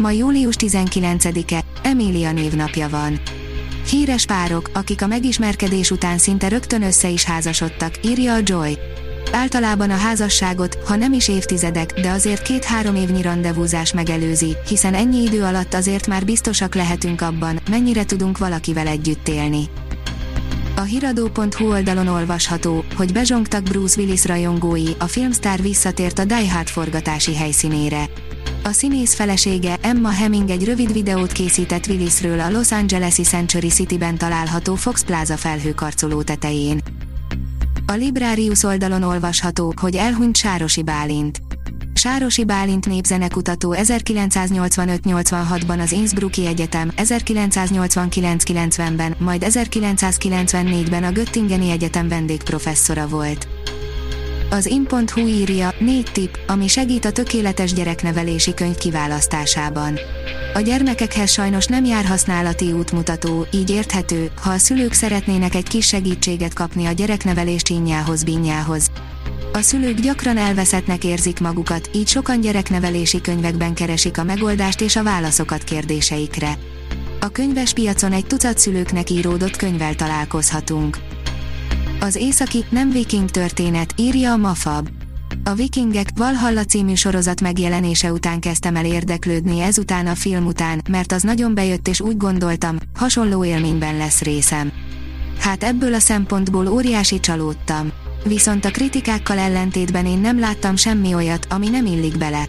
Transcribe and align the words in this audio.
Ma 0.00 0.10
július 0.10 0.54
19-e, 0.58 1.64
Emília 1.82 2.32
névnapja 2.32 2.88
van. 2.88 3.20
Híres 3.90 4.26
párok, 4.26 4.70
akik 4.72 5.02
a 5.02 5.06
megismerkedés 5.06 5.90
után 5.90 6.18
szinte 6.18 6.48
rögtön 6.48 6.82
össze 6.82 7.08
is 7.08 7.24
házasodtak, 7.24 7.94
írja 8.04 8.34
a 8.34 8.38
Joy. 8.44 8.78
Általában 9.32 9.90
a 9.90 9.96
házasságot, 9.96 10.78
ha 10.86 10.96
nem 10.96 11.12
is 11.12 11.28
évtizedek, 11.28 12.00
de 12.00 12.10
azért 12.10 12.42
két-három 12.42 12.94
évnyi 12.94 13.22
rendezvúzás 13.22 13.92
megelőzi, 13.92 14.56
hiszen 14.68 14.94
ennyi 14.94 15.22
idő 15.22 15.42
alatt 15.42 15.74
azért 15.74 16.06
már 16.06 16.24
biztosak 16.24 16.74
lehetünk 16.74 17.20
abban, 17.20 17.60
mennyire 17.70 18.04
tudunk 18.04 18.38
valakivel 18.38 18.86
együtt 18.86 19.28
élni. 19.28 19.64
A 20.76 20.82
hiradó.hu 20.82 21.68
oldalon 21.68 22.06
olvasható, 22.06 22.84
hogy 22.96 23.12
bezsongtak 23.12 23.62
Bruce 23.62 24.00
Willis 24.00 24.26
rajongói, 24.26 24.90
a 24.98 25.06
filmstár 25.06 25.62
visszatért 25.62 26.18
a 26.18 26.24
Die 26.24 26.52
Hard 26.52 26.68
forgatási 26.68 27.36
helyszínére. 27.36 28.08
A 28.62 28.72
színész 28.72 29.14
felesége 29.14 29.76
Emma 29.82 30.08
Hemming 30.08 30.50
egy 30.50 30.64
rövid 30.64 30.92
videót 30.92 31.32
készített 31.32 31.86
Willisről 31.86 32.40
a 32.40 32.50
Los 32.50 32.72
Angeles-i 32.72 33.22
Century 33.22 33.68
City-ben 33.68 34.18
található 34.18 34.74
Fox 34.74 35.04
Plaza 35.04 35.36
felhőkarcoló 35.36 36.22
tetején. 36.22 36.80
A 37.86 37.92
Librarius 37.92 38.62
oldalon 38.62 39.02
olvasható, 39.02 39.74
hogy 39.80 39.96
elhunyt 39.96 40.36
Sárosi 40.36 40.82
Bálint. 40.82 41.40
Sárosi 41.94 42.44
Bálint 42.44 42.86
népzenekutató 42.86 43.74
1985-86-ban 43.78 45.80
az 45.80 45.92
Innsbrucki 45.92 46.46
Egyetem, 46.46 46.92
1989-90-ben, 46.96 49.14
majd 49.18 49.44
1994-ben 49.48 51.04
a 51.04 51.12
Göttingeni 51.12 51.70
Egyetem 51.70 52.08
vendégprofesszora 52.08 53.06
volt. 53.06 53.48
Az 54.52 54.66
in.hu 54.66 55.26
írja, 55.26 55.74
négy 55.78 56.10
tipp, 56.12 56.34
ami 56.46 56.66
segít 56.66 57.04
a 57.04 57.12
tökéletes 57.12 57.72
gyereknevelési 57.72 58.54
könyv 58.54 58.76
kiválasztásában. 58.76 59.98
A 60.54 60.60
gyermekekhez 60.60 61.30
sajnos 61.30 61.66
nem 61.66 61.84
jár 61.84 62.04
használati 62.04 62.72
útmutató, 62.72 63.46
így 63.52 63.70
érthető, 63.70 64.30
ha 64.42 64.50
a 64.50 64.58
szülők 64.58 64.92
szeretnének 64.92 65.54
egy 65.54 65.68
kis 65.68 65.86
segítséget 65.86 66.54
kapni 66.54 66.86
a 66.86 66.92
gyereknevelés 66.92 67.62
csínyához 67.62 68.24
bínyához. 68.24 68.90
A 69.52 69.60
szülők 69.60 70.00
gyakran 70.00 70.36
elveszettnek 70.36 71.04
érzik 71.04 71.40
magukat, 71.40 71.90
így 71.92 72.08
sokan 72.08 72.40
gyereknevelési 72.40 73.20
könyvekben 73.20 73.74
keresik 73.74 74.18
a 74.18 74.24
megoldást 74.24 74.80
és 74.80 74.96
a 74.96 75.02
válaszokat 75.02 75.64
kérdéseikre. 75.64 76.58
A 77.20 77.28
könyves 77.28 77.72
piacon 77.72 78.12
egy 78.12 78.26
tucat 78.26 78.58
szülőknek 78.58 79.10
íródott 79.10 79.56
könyvvel 79.56 79.94
találkozhatunk. 79.94 81.09
Az 82.00 82.16
északi, 82.16 82.64
nem 82.68 82.90
viking 82.90 83.30
történet, 83.30 83.94
írja 83.96 84.32
a 84.32 84.36
Mafab. 84.36 84.88
A 85.44 85.54
Vikingek 85.54 86.08
Valhalla 86.16 86.64
című 86.64 86.94
sorozat 86.94 87.40
megjelenése 87.40 88.12
után 88.12 88.40
kezdtem 88.40 88.76
el 88.76 88.84
érdeklődni 88.84 89.60
ezután 89.60 90.06
a 90.06 90.14
film 90.14 90.46
után, 90.46 90.82
mert 90.88 91.12
az 91.12 91.22
nagyon 91.22 91.54
bejött 91.54 91.88
és 91.88 92.00
úgy 92.00 92.16
gondoltam, 92.16 92.76
hasonló 92.94 93.44
élményben 93.44 93.96
lesz 93.96 94.22
részem. 94.22 94.72
Hát 95.38 95.64
ebből 95.64 95.94
a 95.94 95.98
szempontból 95.98 96.66
óriási 96.66 97.20
csalódtam. 97.20 97.92
Viszont 98.24 98.64
a 98.64 98.70
kritikákkal 98.70 99.38
ellentétben 99.38 100.06
én 100.06 100.18
nem 100.18 100.38
láttam 100.38 100.76
semmi 100.76 101.14
olyat, 101.14 101.46
ami 101.50 101.68
nem 101.68 101.86
illik 101.86 102.18
bele. 102.18 102.48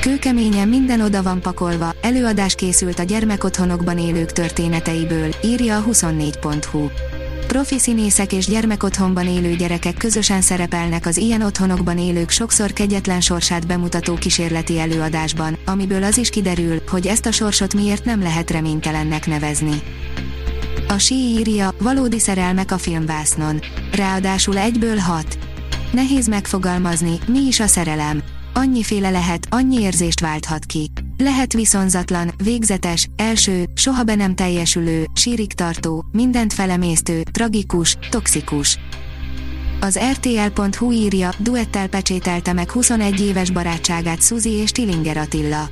Kőkeményen 0.00 0.68
minden 0.68 1.00
oda 1.00 1.22
van 1.22 1.40
pakolva, 1.40 1.94
előadás 2.00 2.54
készült 2.54 2.98
a 2.98 3.02
gyermekotthonokban 3.02 3.98
élők 3.98 4.32
történeteiből, 4.32 5.34
írja 5.44 5.76
a 5.76 5.84
24.hu. 5.84 6.88
Profi 7.56 7.78
színészek 7.78 8.32
és 8.32 8.46
gyermekotthonban 8.46 9.26
élő 9.28 9.56
gyerekek 9.56 9.96
közösen 9.96 10.40
szerepelnek 10.40 11.06
az 11.06 11.16
ilyen 11.16 11.42
otthonokban 11.42 11.98
élők 11.98 12.30
sokszor 12.30 12.72
kegyetlen 12.72 13.20
sorsát 13.20 13.66
bemutató 13.66 14.14
kísérleti 14.14 14.78
előadásban, 14.78 15.58
amiből 15.64 16.02
az 16.02 16.18
is 16.18 16.30
kiderül, 16.30 16.82
hogy 16.88 17.06
ezt 17.06 17.26
a 17.26 17.32
sorsot 17.32 17.74
miért 17.74 18.04
nem 18.04 18.22
lehet 18.22 18.50
reménytelennek 18.50 19.26
nevezni. 19.26 19.82
A 20.88 20.98
sí 20.98 21.14
írja, 21.14 21.74
valódi 21.78 22.18
szerelmek 22.18 22.70
a 22.72 22.78
filmvásznon. 22.78 23.60
Ráadásul 23.92 24.58
egyből 24.58 24.96
hat. 24.96 25.38
Nehéz 25.92 26.28
megfogalmazni, 26.28 27.18
mi 27.26 27.40
is 27.46 27.60
a 27.60 27.66
szerelem. 27.66 28.22
Annyiféle 28.54 29.10
lehet, 29.10 29.46
annyi 29.50 29.80
érzést 29.80 30.20
válthat 30.20 30.64
ki. 30.64 30.90
Lehet 31.18 31.52
viszonzatlan, 31.52 32.32
végzetes, 32.44 33.08
első, 33.16 33.64
soha 33.74 34.02
be 34.02 34.14
nem 34.14 34.34
teljesülő, 34.34 35.04
sírig 35.14 35.52
tartó, 35.52 36.04
mindent 36.12 36.52
felemésztő, 36.52 37.22
tragikus, 37.32 37.98
toxikus. 38.10 38.78
Az 39.80 39.98
RTL.hu 40.12 40.92
írja, 40.92 41.30
duettel 41.38 41.88
pecsételte 41.88 42.52
meg 42.52 42.70
21 42.70 43.20
éves 43.20 43.50
barátságát 43.50 44.22
Suzi 44.22 44.50
és 44.50 44.70
Tillinger 44.70 45.16
Attila. 45.16 45.68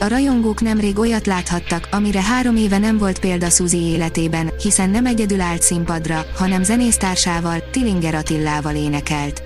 A 0.00 0.08
rajongók 0.08 0.60
nemrég 0.60 0.98
olyat 0.98 1.26
láthattak, 1.26 1.88
amire 1.90 2.22
három 2.22 2.56
éve 2.56 2.78
nem 2.78 2.98
volt 2.98 3.18
példa 3.18 3.50
Suzi 3.50 3.78
életében, 3.78 4.52
hiszen 4.62 4.90
nem 4.90 5.06
egyedül 5.06 5.40
állt 5.40 5.62
színpadra, 5.62 6.26
hanem 6.36 6.62
zenésztársával, 6.62 7.70
Tillinger 7.70 8.14
Attillával 8.14 8.74
énekelt. 8.74 9.42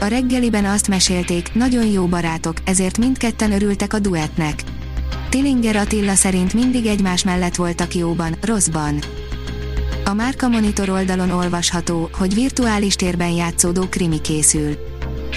A 0.00 0.04
reggeliben 0.04 0.64
azt 0.64 0.88
mesélték, 0.88 1.54
nagyon 1.54 1.86
jó 1.86 2.06
barátok, 2.06 2.56
ezért 2.64 2.98
mindketten 2.98 3.52
örültek 3.52 3.92
a 3.92 3.98
duettnek. 3.98 4.62
Tillinger 5.36 5.76
Attila 5.76 6.14
szerint 6.14 6.54
mindig 6.54 6.86
egymás 6.86 7.24
mellett 7.24 7.54
voltak 7.54 7.94
jóban, 7.94 8.36
rosszban. 8.40 8.98
A 10.04 10.12
Márka 10.12 10.48
Monitor 10.48 10.88
oldalon 10.88 11.30
olvasható, 11.30 12.08
hogy 12.12 12.34
virtuális 12.34 12.94
térben 12.94 13.30
játszódó 13.30 13.82
krimi 13.88 14.20
készül. 14.20 14.74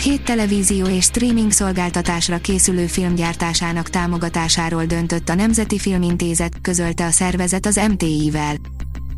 Hét 0.04 0.24
televízió 0.24 0.86
és 0.86 1.04
streaming 1.04 1.52
szolgáltatásra 1.52 2.38
készülő 2.38 2.86
filmgyártásának 2.86 3.90
támogatásáról 3.90 4.86
döntött 4.86 5.30
a 5.30 5.36
Nemzeti 5.36 5.80
Filmintézet, 5.80 6.62
közölte 6.62 7.06
a 7.06 7.12
szervezet 7.12 7.66
az 7.66 7.80
MTI-vel. 7.90 8.56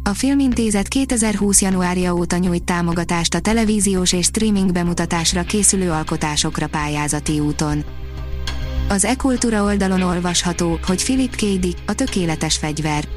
A 0.03 0.13
Filmintézet 0.13 0.87
2020. 0.87 1.61
januárja 1.61 2.13
óta 2.13 2.37
nyújt 2.37 2.63
támogatást 2.63 3.33
a 3.33 3.39
televíziós 3.39 4.13
és 4.13 4.25
streaming 4.25 4.71
bemutatásra 4.71 5.43
készülő 5.43 5.91
alkotásokra 5.91 6.67
pályázati 6.67 7.39
úton. 7.39 7.83
Az 8.91 9.06
e-kultúra 9.06 9.63
oldalon 9.63 10.02
olvasható, 10.02 10.79
hogy 10.85 11.03
Philip 11.03 11.35
K. 11.35 11.40
Dick, 11.40 11.78
a 11.85 11.94
tökéletes 11.94 12.57
fegyver. 12.57 13.07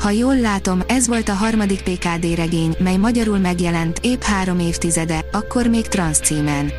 Ha 0.00 0.10
jól 0.10 0.40
látom, 0.40 0.82
ez 0.86 1.06
volt 1.06 1.28
a 1.28 1.32
harmadik 1.32 1.82
PKD 1.82 2.34
regény, 2.34 2.76
mely 2.78 2.96
magyarul 2.96 3.38
megjelent 3.38 3.98
épp 4.02 4.22
három 4.22 4.58
évtizede, 4.58 5.24
akkor 5.32 5.66
még 5.66 5.88
transz 5.88 6.20
címen. 6.20 6.72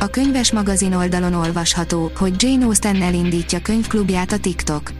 A 0.00 0.06
könyves 0.06 0.52
magazin 0.52 0.92
oldalon 0.92 1.34
olvasható, 1.34 2.10
hogy 2.16 2.34
Jane 2.36 2.64
Austen 2.64 3.02
elindítja 3.02 3.62
könyvklubját 3.62 4.32
a 4.32 4.38
TikTok. 4.38 4.92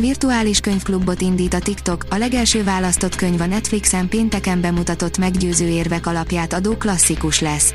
Virtuális 0.00 0.60
könyvklubot 0.60 1.20
indít 1.20 1.54
a 1.54 1.58
TikTok, 1.58 2.06
a 2.10 2.16
legelső 2.16 2.64
választott 2.64 3.14
könyv 3.14 3.40
a 3.40 3.46
Netflixen 3.46 4.08
pénteken 4.08 4.60
bemutatott 4.60 5.18
meggyőző 5.18 5.68
érvek 5.68 6.06
alapját 6.06 6.52
adó 6.52 6.76
klasszikus 6.76 7.40
lesz. 7.40 7.74